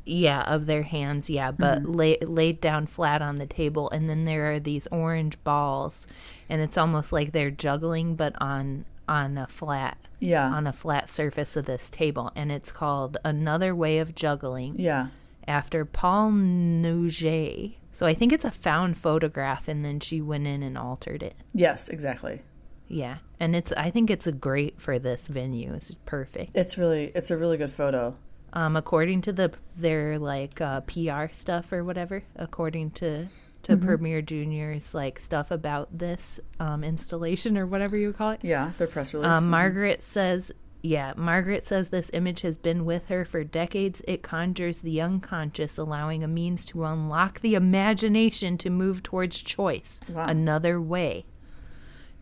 [0.07, 1.93] yeah, of their hands, yeah, but Mm-hmm.
[1.93, 6.07] lay, laid down flat on the table and then there are these orange balls
[6.47, 10.49] and it's almost like they're juggling but on on a flat Yeah.
[10.49, 14.77] on a flat surface of this table and it's called Another Way of Juggling.
[14.79, 15.09] yeah.
[15.47, 17.75] after Paul Nougé.
[17.93, 21.35] So I think it's a found photograph, and then she went in and altered it.
[21.53, 22.43] Yes, exactly.
[22.89, 25.73] Yeah, and it's I think it's a great for this venue.
[25.75, 26.53] It's perfect.
[26.57, 28.17] It's really it's a really good photo.
[28.53, 33.29] Um, according to the their like uh, PR stuff or whatever, according to
[33.65, 38.41] to Premier Junior's like stuff about this um, installation or whatever you call it.
[38.43, 39.35] Yeah, their press release.
[39.35, 44.03] Um, Margaret says, yeah, Margaret says this image has been with her for decades.
[44.07, 50.01] It conjures the unconscious, allowing a means to unlock the imagination to move towards choice.
[50.09, 50.27] Wow.
[50.27, 51.25] Another way.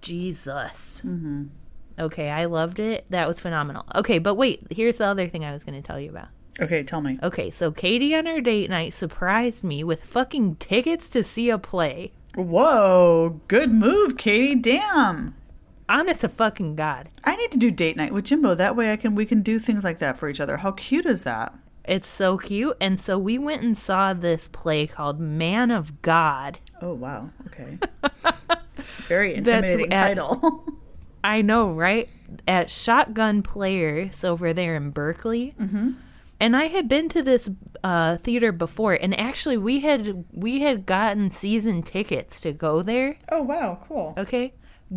[0.00, 1.02] Jesus.
[1.04, 1.44] Mm-hmm.
[1.98, 3.04] Okay, I loved it.
[3.10, 3.84] That was phenomenal.
[3.94, 6.28] Okay, but wait, here's the other thing I was going to tell you about.
[6.60, 7.18] Okay, tell me.
[7.22, 11.58] Okay, so Katie on her date night surprised me with fucking tickets to see a
[11.58, 12.12] play.
[12.34, 14.54] Whoa, good move, Katie.
[14.54, 15.34] Damn.
[15.88, 17.08] Honest to fucking God.
[17.24, 18.54] I need to do date night with Jimbo.
[18.54, 20.58] That way I can we can do things like that for each other.
[20.58, 21.54] How cute is that?
[21.84, 22.76] It's so cute.
[22.80, 26.58] And so we went and saw this play called Man of God.
[26.80, 27.30] Oh wow.
[27.48, 27.78] Okay.
[28.78, 30.64] It's a very That's intimidating at- title.
[31.24, 32.08] I know, right?
[32.48, 35.54] At Shotgun Players over there in Berkeley.
[35.60, 35.90] Mm-hmm.
[36.42, 37.48] And I had been to this
[37.84, 43.16] uh, theater before, and actually, we had we had gotten season tickets to go there.
[43.30, 44.12] oh wow, cool.
[44.18, 44.52] Okay,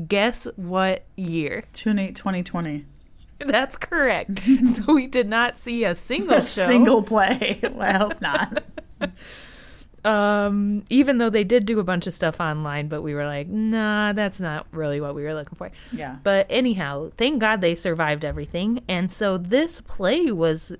[0.07, 1.65] guess what year?
[1.71, 2.85] Tune eight 2020.
[3.45, 4.39] That's correct.
[4.73, 6.65] so we did not see a single A show.
[6.65, 7.59] single play.
[7.71, 8.63] Well, I hope not.
[10.03, 13.47] um even though they did do a bunch of stuff online but we were like
[13.47, 16.17] nah that's not really what we were looking for Yeah.
[16.23, 20.71] but anyhow thank god they survived everything and so this play was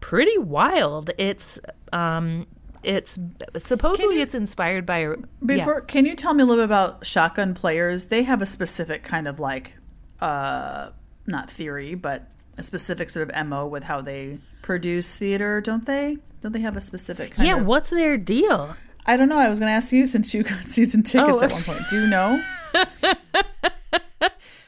[0.00, 1.58] pretty wild it's
[1.92, 2.46] um
[2.82, 3.18] it's
[3.58, 7.04] supposedly you- it's inspired by a- Before, can you tell me a little bit about
[7.04, 8.06] shotgun players?
[8.06, 9.74] They have a specific kind of like,
[10.22, 10.88] uh,
[11.26, 16.16] not theory, but a specific sort of mo with how they produce theater, don't they?
[16.40, 17.66] Don't they have a specific yeah, kind yeah of?
[17.66, 19.38] what's their deal I don't know.
[19.38, 21.44] I was going to ask you since you got season tickets Oh.
[21.44, 21.82] at one point.
[21.90, 22.42] Do you know?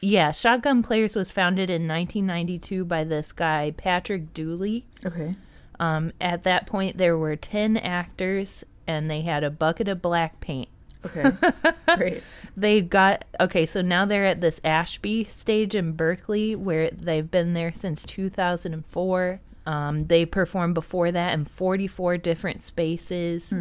[0.01, 5.35] yeah shotgun players was founded in 1992 by this guy patrick dooley Okay.
[5.79, 10.39] Um, at that point, there were 10 actors and they had a bucket of black
[10.39, 10.69] paint.
[11.05, 11.31] Okay.
[11.95, 12.23] Great.
[12.55, 17.53] They got, okay, so now they're at this Ashby stage in Berkeley where they've been
[17.53, 19.41] there since 2004.
[19.65, 23.53] Um, they performed before that in 44 different spaces.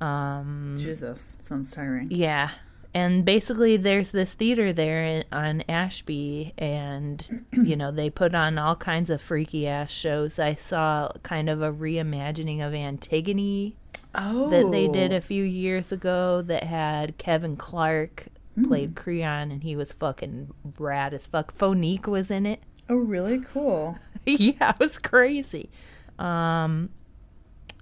[0.00, 2.10] Um, Jesus, sounds tiring.
[2.10, 2.50] yeah.
[2.94, 8.56] And basically, there's this theater there in- on Ashby, and, you know, they put on
[8.56, 10.38] all kinds of freaky ass shows.
[10.38, 13.74] I saw kind of a reimagining of Antigone
[14.14, 18.26] Oh, that they did a few years ago that had Kevin Clark
[18.68, 21.52] played Creon, and he was fucking rad as fuck.
[21.58, 22.60] Phonique was in it.
[22.88, 23.98] Oh, really cool.
[24.24, 25.68] yeah, it was crazy.
[26.16, 26.90] Um,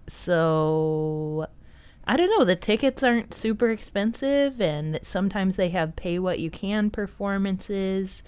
[0.08, 1.46] so
[2.04, 2.44] I don't know.
[2.44, 8.22] The tickets aren't super expensive, and sometimes they have pay what you can performances.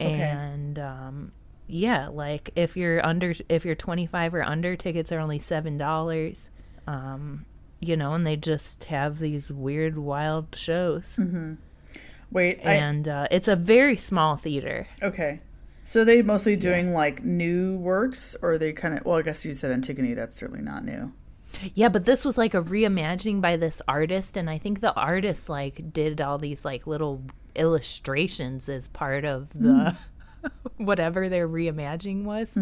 [0.00, 0.10] Okay.
[0.12, 1.32] And um,
[1.68, 6.50] yeah, like if you're under, if you're 25 or under, tickets are only seven dollars.
[6.86, 7.46] Um,
[7.80, 11.54] you know, and they just have these weird, wild shows, Hmm.
[12.30, 14.88] Wait, I, and uh, it's a very small theater.
[15.02, 15.40] okay.
[15.84, 19.04] So they mostly doing like new works, or they kind of?
[19.04, 20.14] Well, I guess you said Antigone.
[20.14, 21.12] That's certainly not new.
[21.74, 25.48] Yeah, but this was like a reimagining by this artist, and I think the artist
[25.48, 27.22] like did all these like little
[27.54, 29.96] illustrations as part of the
[30.76, 32.56] whatever their reimagining was.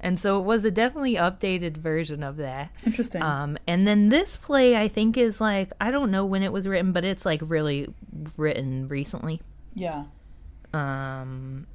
[0.00, 2.70] And so it was a definitely updated version of that.
[2.84, 3.22] Interesting.
[3.22, 6.66] Um, and then this play, I think, is like I don't know when it was
[6.68, 7.88] written, but it's like really
[8.36, 9.40] written recently.
[9.74, 10.04] yeah.
[10.72, 11.66] Um,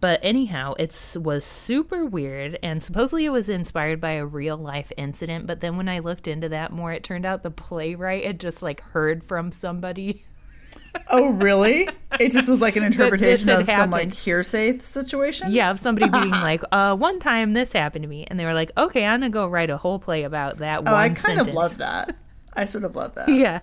[0.00, 4.90] but anyhow, it was super weird, and supposedly it was inspired by a real life
[4.96, 5.46] incident.
[5.46, 8.62] But then when I looked into that more, it turned out the playwright had just
[8.62, 10.24] like heard from somebody.
[11.08, 11.88] Oh, really?
[12.18, 15.50] It just was like an interpretation of some like hearsay situation.
[15.50, 18.54] Yeah, of somebody being like, "Uh, one time this happened to me," and they were
[18.54, 21.18] like, "Okay, I'm gonna go write a whole play about that." Oh, one I kind
[21.18, 21.48] sentence.
[21.48, 22.16] of love that.
[22.54, 23.28] I sort of love that.
[23.30, 23.60] Yeah.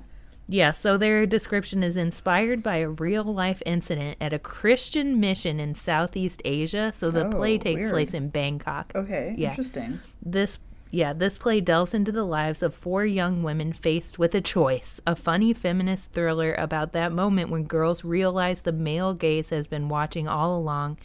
[0.51, 5.59] Yeah, so their description is inspired by a real life incident at a Christian mission
[5.59, 6.91] in Southeast Asia.
[6.95, 7.91] So the Oh, play takes weird.
[7.91, 8.91] place in Bangkok.
[8.95, 9.35] Okay.
[9.37, 9.51] Yeah.
[9.51, 9.99] Interesting.
[10.21, 10.57] This
[10.91, 14.99] yeah, this play delves into the lives of four young women faced with a choice,
[15.05, 19.87] a funny feminist thriller about that moment when girls realize the male gaze has been
[19.87, 20.97] watching all along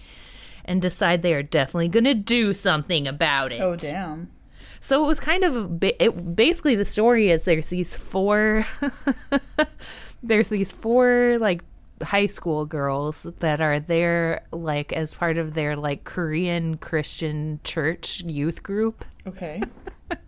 [0.64, 3.60] and decide they are definitely going to do something about oh, it.
[3.60, 4.30] Oh, damn.
[4.84, 8.66] So it was kind of ba- it, basically the story is there's these four
[10.22, 11.62] there's these four like
[12.02, 18.20] high school girls that are there like as part of their like Korean Christian church
[18.26, 19.62] youth group Okay.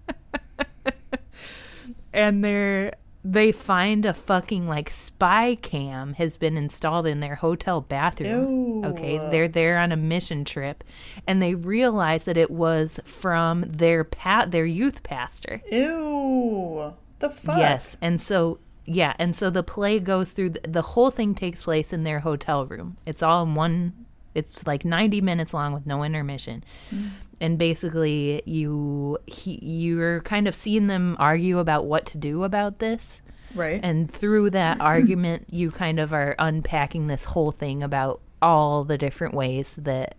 [2.14, 2.94] and they're
[3.32, 8.84] they find a fucking like spy cam has been installed in their hotel bathroom.
[8.84, 8.90] Ew.
[8.90, 10.84] Okay, they're there on a mission trip
[11.26, 15.60] and they realize that it was from their pat their youth pastor.
[15.72, 16.94] Ew.
[17.18, 17.58] The fuck?
[17.58, 21.62] Yes, and so yeah, and so the play goes through the, the whole thing takes
[21.62, 22.96] place in their hotel room.
[23.06, 24.06] It's all in one.
[24.36, 26.62] It's like ninety minutes long with no intermission,
[26.94, 27.10] mm.
[27.40, 32.78] And basically you he, you're kind of seeing them argue about what to do about
[32.78, 33.22] this,
[33.54, 33.80] Right.
[33.82, 38.98] and through that argument, you kind of are unpacking this whole thing about all the
[38.98, 40.16] different ways that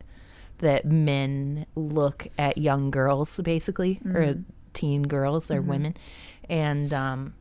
[0.60, 4.38] that men look at young girls, basically, or
[4.74, 5.96] teen girls or women,
[6.50, 7.36] and um,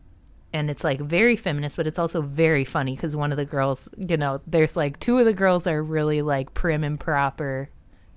[0.52, 3.88] and it's like very feminist, but it's also very funny because one of the girls,
[3.96, 7.68] you know, there's like two of the girls are really like prim and proper,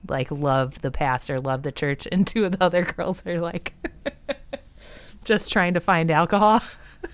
[0.08, 3.74] like love the pastor, love the church, and two of the other girls are like
[5.24, 6.62] just trying to find alcohol.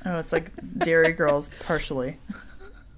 [0.06, 2.18] Oh, it's like Derry Girls partially.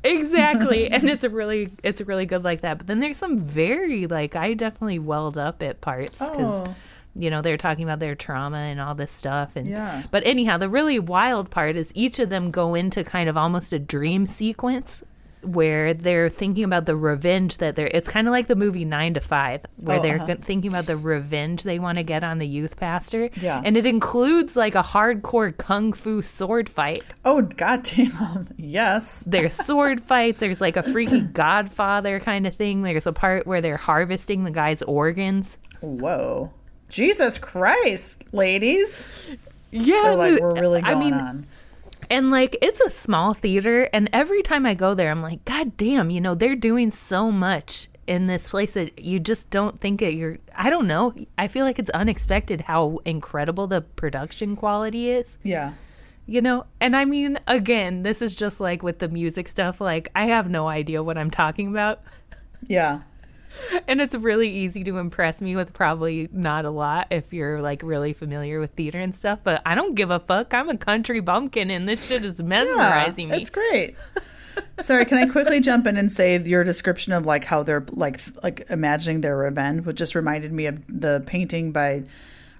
[0.04, 4.06] exactly and it's a really it's really good like that but then there's some very
[4.08, 6.76] like i definitely welled up at parts because Oh.
[7.16, 10.04] you know they're talking about their trauma and all this stuff and Yeah.
[10.12, 13.74] but anyhow the really wild part is each of them go into kind of almost
[13.74, 15.04] a dream sequence
[15.44, 19.14] where they're thinking about the revenge that they're it's kind of like the movie nine
[19.14, 20.36] to five where Oh, they're uh-huh.
[20.42, 23.62] thinking about the revenge they want to get on the youth pastor Yeah.
[23.64, 28.48] and it includes like a hardcore kung fu sword fight Oh, goddamn.
[28.58, 29.24] Yes.
[29.28, 30.40] there's sword fights.
[30.40, 32.82] There's like a freaky Godfather kind of thing.
[32.82, 35.58] There's a part where they're harvesting the guy's organs.
[35.82, 36.52] Whoa.
[36.90, 39.06] Jesus Christ, ladies.
[39.72, 41.48] Yeah, They're like, we're really I mean, on.
[42.10, 45.78] And like it's a small theater, and every time I go there, I'm like, God
[45.78, 50.02] damn, you know, they're doing so much in this place that you just don't think
[50.02, 50.14] it.
[50.14, 51.14] You're, I don't know.
[51.38, 55.38] I feel like it's unexpected how incredible the production quality is.
[55.44, 55.74] Yeah.
[56.26, 59.80] You know, and I mean, again, this is just like with the music stuff.
[59.80, 62.02] Like, I have no idea what I'm talking about.
[62.66, 63.02] Yeah.
[63.88, 67.82] And it's really easy to impress me with probably not a lot if you're like
[67.84, 69.40] really familiar with theater and stuff.
[69.44, 70.54] But I don't give a fuck.
[70.54, 73.38] I'm a country bumpkin, and this shit is mesmerizing me.
[73.38, 73.96] It's great.
[74.82, 78.20] Sorry, can I quickly jump in and say your description of like how they're like
[78.44, 82.04] like imagining their revenge, which just reminded me of the painting by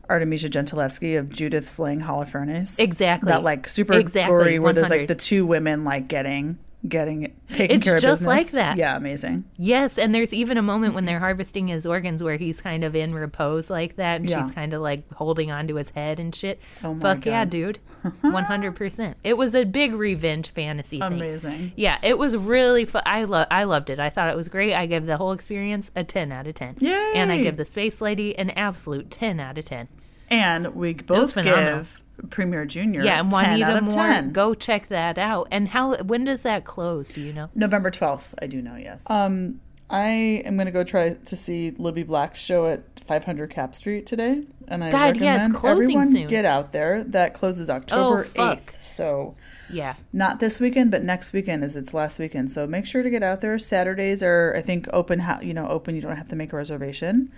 [0.10, 2.80] Artemisia Gentileschi of Judith slaying Holofernes.
[2.80, 3.30] Exactly.
[3.30, 7.78] That like super Exactly, gory where there's like the two women like getting getting taking
[7.78, 8.28] It's care of It's just business.
[8.28, 8.78] like that.
[8.78, 9.46] Yeah, amazing.
[9.58, 12.96] Yes, and there's even a moment when they're harvesting his organs where he's kind of
[12.96, 14.44] in repose like that, and Yeah.
[14.46, 16.62] she's kind of like holding onto his head and shit.
[16.84, 17.80] Oh my Fuck yeah, dude,
[18.22, 19.18] one hundred percent.
[19.24, 21.00] It was a big revenge fantasy.
[21.00, 21.14] thing.
[21.14, 21.72] Amazing.
[21.76, 23.02] Yeah, it was really fun.
[23.06, 23.48] I love.
[23.50, 24.00] I loved it.
[24.00, 24.74] I thought it was great.
[24.74, 26.76] I give the whole experience a ten out of ten.
[26.80, 27.14] Yay!
[27.16, 29.88] And I give the Space Lady an absolute ten out of ten.
[30.30, 34.32] And we both give Premier Junior Yeah, and 10 Juanita out of Moore, 10.
[34.34, 35.48] go check that out.
[35.52, 35.96] And how?
[35.98, 37.10] When does that close?
[37.10, 37.50] Do you know?
[37.56, 39.10] November 12th, I do know, yes.
[39.10, 43.74] Um, I am going to go try to see Libby Black's show at 500 Capp
[43.74, 44.44] Street today.
[44.68, 46.28] And I God, yeah, it's recommend closing everyone soon.
[46.28, 47.06] get out there.
[47.06, 48.82] That closes October Oh, 8th.
[48.82, 49.36] So
[49.72, 49.94] Yeah.
[50.12, 52.52] not this weekend, but next weekend is its last weekend.
[52.52, 53.58] So make sure to get out there.
[53.58, 55.20] Saturdays are, I think, open.
[55.20, 55.96] Ho- you know, open.
[55.96, 57.32] You don't have to make a reservation.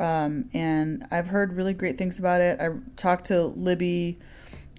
[0.00, 2.58] Um, and I've heard really great things about it.
[2.60, 4.18] I talked to Libby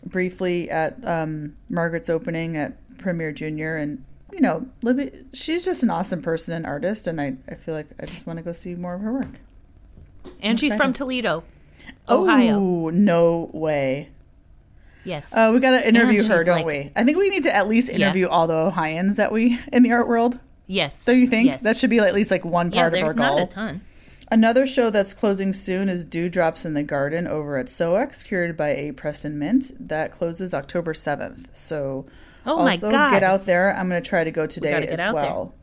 [0.06, 4.04] briefly at um, Margaret's opening at Premier Junior, and
[4.34, 7.88] you know, Libby, she's just an awesome person and artist, and I, I feel like
[8.00, 9.28] I just want to go see more of her work.
[10.42, 10.94] And she's from.
[10.94, 11.44] Toledo,
[12.10, 12.56] Ohio.
[12.60, 14.10] Oh, no way.
[15.04, 15.34] Yes.
[15.36, 16.92] Uh, we got to interview her, don't like- we?
[16.96, 17.96] I think we need to at least Yeah.
[17.98, 20.40] interview all the Ohioans that we in the art world.
[20.68, 21.00] yes.
[21.02, 21.64] So you think Yes.
[21.64, 23.44] that should be at least like one yeah, part of there's our not goal?
[23.44, 23.82] a ton.
[24.32, 28.70] Another show that's closing soon is Dewdrops in the Garden over at SOX, curated by
[28.70, 28.94] A.
[28.94, 29.72] Preston Mint.
[29.78, 31.48] That closes October 7th.
[31.54, 32.06] So
[32.46, 33.12] Oh my God.
[33.12, 33.76] get out there.
[33.76, 35.24] I'm going to try to go today as out there.
[35.24, 35.54] well.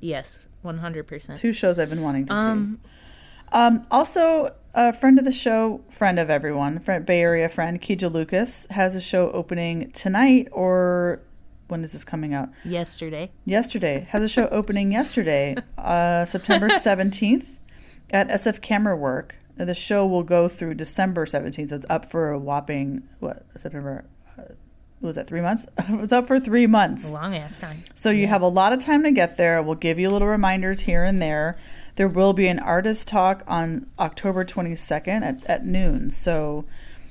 [0.00, 1.38] Yes, one hundred percent.
[1.38, 2.88] Two shows I've been wanting to Um, see.
[3.52, 8.10] Um, also, a friend of the show, friend of everyone, friend, Bay Area friend, Kija
[8.10, 11.20] Lucas, has a show opening tonight or
[11.68, 12.48] when is this coming out?
[12.64, 13.30] yesterday.
[13.44, 17.58] yesterday has a show opening yesterday uh, september 17th
[18.10, 22.30] at sf camera work the show will go through december 17th so it's up for
[22.30, 24.04] a whopping what september
[24.38, 24.42] uh,
[25.00, 25.66] was that three months?
[25.78, 27.08] It was up for three months.
[27.08, 27.84] Long ass time.
[27.94, 29.62] so you have a lot of time to get there.
[29.62, 31.56] We'll give you little reminders here and there.
[31.96, 36.66] There will be an artist talk on october 22nd at, at noon so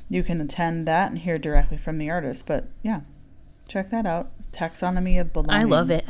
[0.07, 2.45] you can attend that and hear directly from the artist.
[2.45, 3.01] But yeah
[3.69, 4.31] check that out.
[4.51, 5.61] Taxonomy of belonging.
[5.61, 6.05] I love it.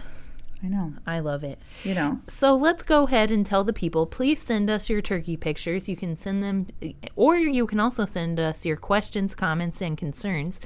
[0.63, 0.93] I know.
[1.07, 1.57] I love it.
[1.83, 2.19] You know.
[2.27, 4.05] So let's go ahead and tell the people.
[4.05, 5.87] Please send us your turkey pictures.
[5.87, 6.67] You can send them,
[7.15, 10.59] or you can also send us your questions, comments, and concerns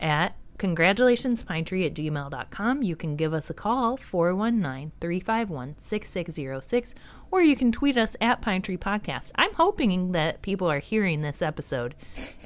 [0.00, 2.82] at congratulationspinetree at gmail.com.
[2.82, 6.94] You can give us a call, 419 351 6606,
[7.30, 9.30] or you can tweet us at Pine Tree Podcast.
[9.36, 11.94] I'm hoping that people are hearing this episode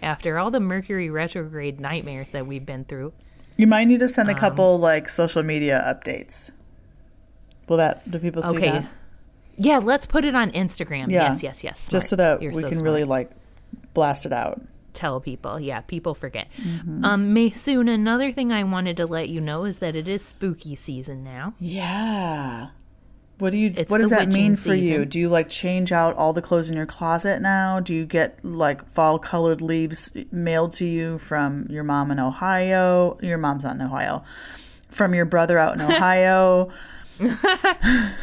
[0.02, 3.12] after all the Mercury retrograde nightmares that we've been through.
[3.56, 6.50] You might need to send Um, a couple like social media updates.
[7.68, 8.70] Will that do people see Okay.
[8.70, 8.86] that?
[9.56, 11.08] Yeah, let's put it on Instagram.
[11.08, 11.30] Yeah.
[11.30, 11.88] Yes, yes, yes.
[11.88, 12.84] Just so that You're we so can smart.
[12.84, 13.30] really like
[13.94, 14.60] blast it out.
[14.92, 15.58] tell people.
[15.60, 16.48] Yeah, people forget.
[16.62, 17.04] Mm-hmm.
[17.04, 17.88] Um, Maysoon.
[17.92, 21.54] Another thing I wanted to let you know is that it is spooky season now.
[21.60, 22.68] Yeah.
[23.38, 23.72] What do you?
[23.76, 25.04] It's what does that mean for you?
[25.04, 27.80] Do you like change out all the clothes in your closet now?
[27.80, 33.18] Do you get like fall colored leaves mailed to you from your mom in Ohio?
[33.20, 34.22] Your mom's not in Ohio.
[34.88, 36.70] From your brother out in Ohio,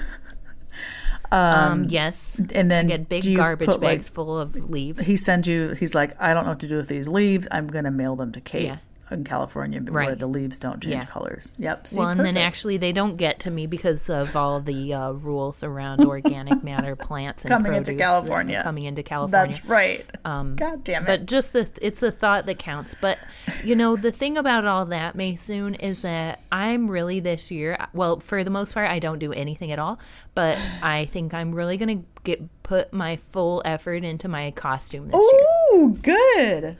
[1.32, 2.42] Um, yes.
[2.54, 5.06] and then Get big garbage put, bags like, full of leaves.
[5.06, 5.70] he sends you.
[5.80, 7.48] He's like, I don't know what to do with these leaves.
[7.52, 8.78] I'm gonna mail them to Kate Yeah.
[9.12, 10.18] In California, where Right.
[10.20, 11.06] the leaves don't change Yeah.
[11.06, 11.52] colors.
[11.58, 11.88] Yep.
[11.88, 15.12] See, well, and then actually, they don't get to me because of all the uh,
[15.12, 18.62] rules around organic matter plants and Coming into that- California.
[18.64, 19.48] Coming into California.
[19.54, 20.06] that's right.
[20.26, 21.08] Um, God damn it.
[21.08, 22.96] But just the it's the thought that counts.
[23.00, 23.18] But
[23.64, 27.78] you know, the thing about all that, Maysoon, is that I'm really this year.
[27.94, 30.00] Well, for the most part, I don't do anything at all.
[30.34, 35.16] But I think I'm really gonna get put my full effort into my costume this
[35.34, 35.42] year.
[35.82, 36.78] Ooh, good.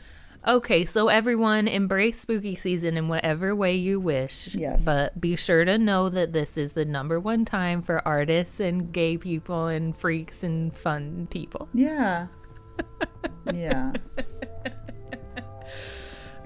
[0.48, 4.56] Okay, so everyone embrace spooky season in whatever way you wish.
[4.56, 4.84] Yes.
[4.86, 8.92] But be sure to know that this is the number one time for artists and
[8.92, 11.70] gay people and freaks and fun people.
[11.76, 12.28] Yeah.
[13.54, 13.92] yeah.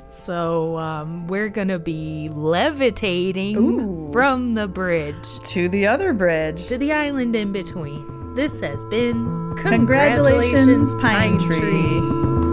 [0.09, 4.11] So um, we're going to be levitating Ooh.
[4.11, 6.67] from the bridge To the other bridge.
[6.67, 8.33] to the island in between.
[8.35, 12.44] This has been Congratulations, Pine Tree.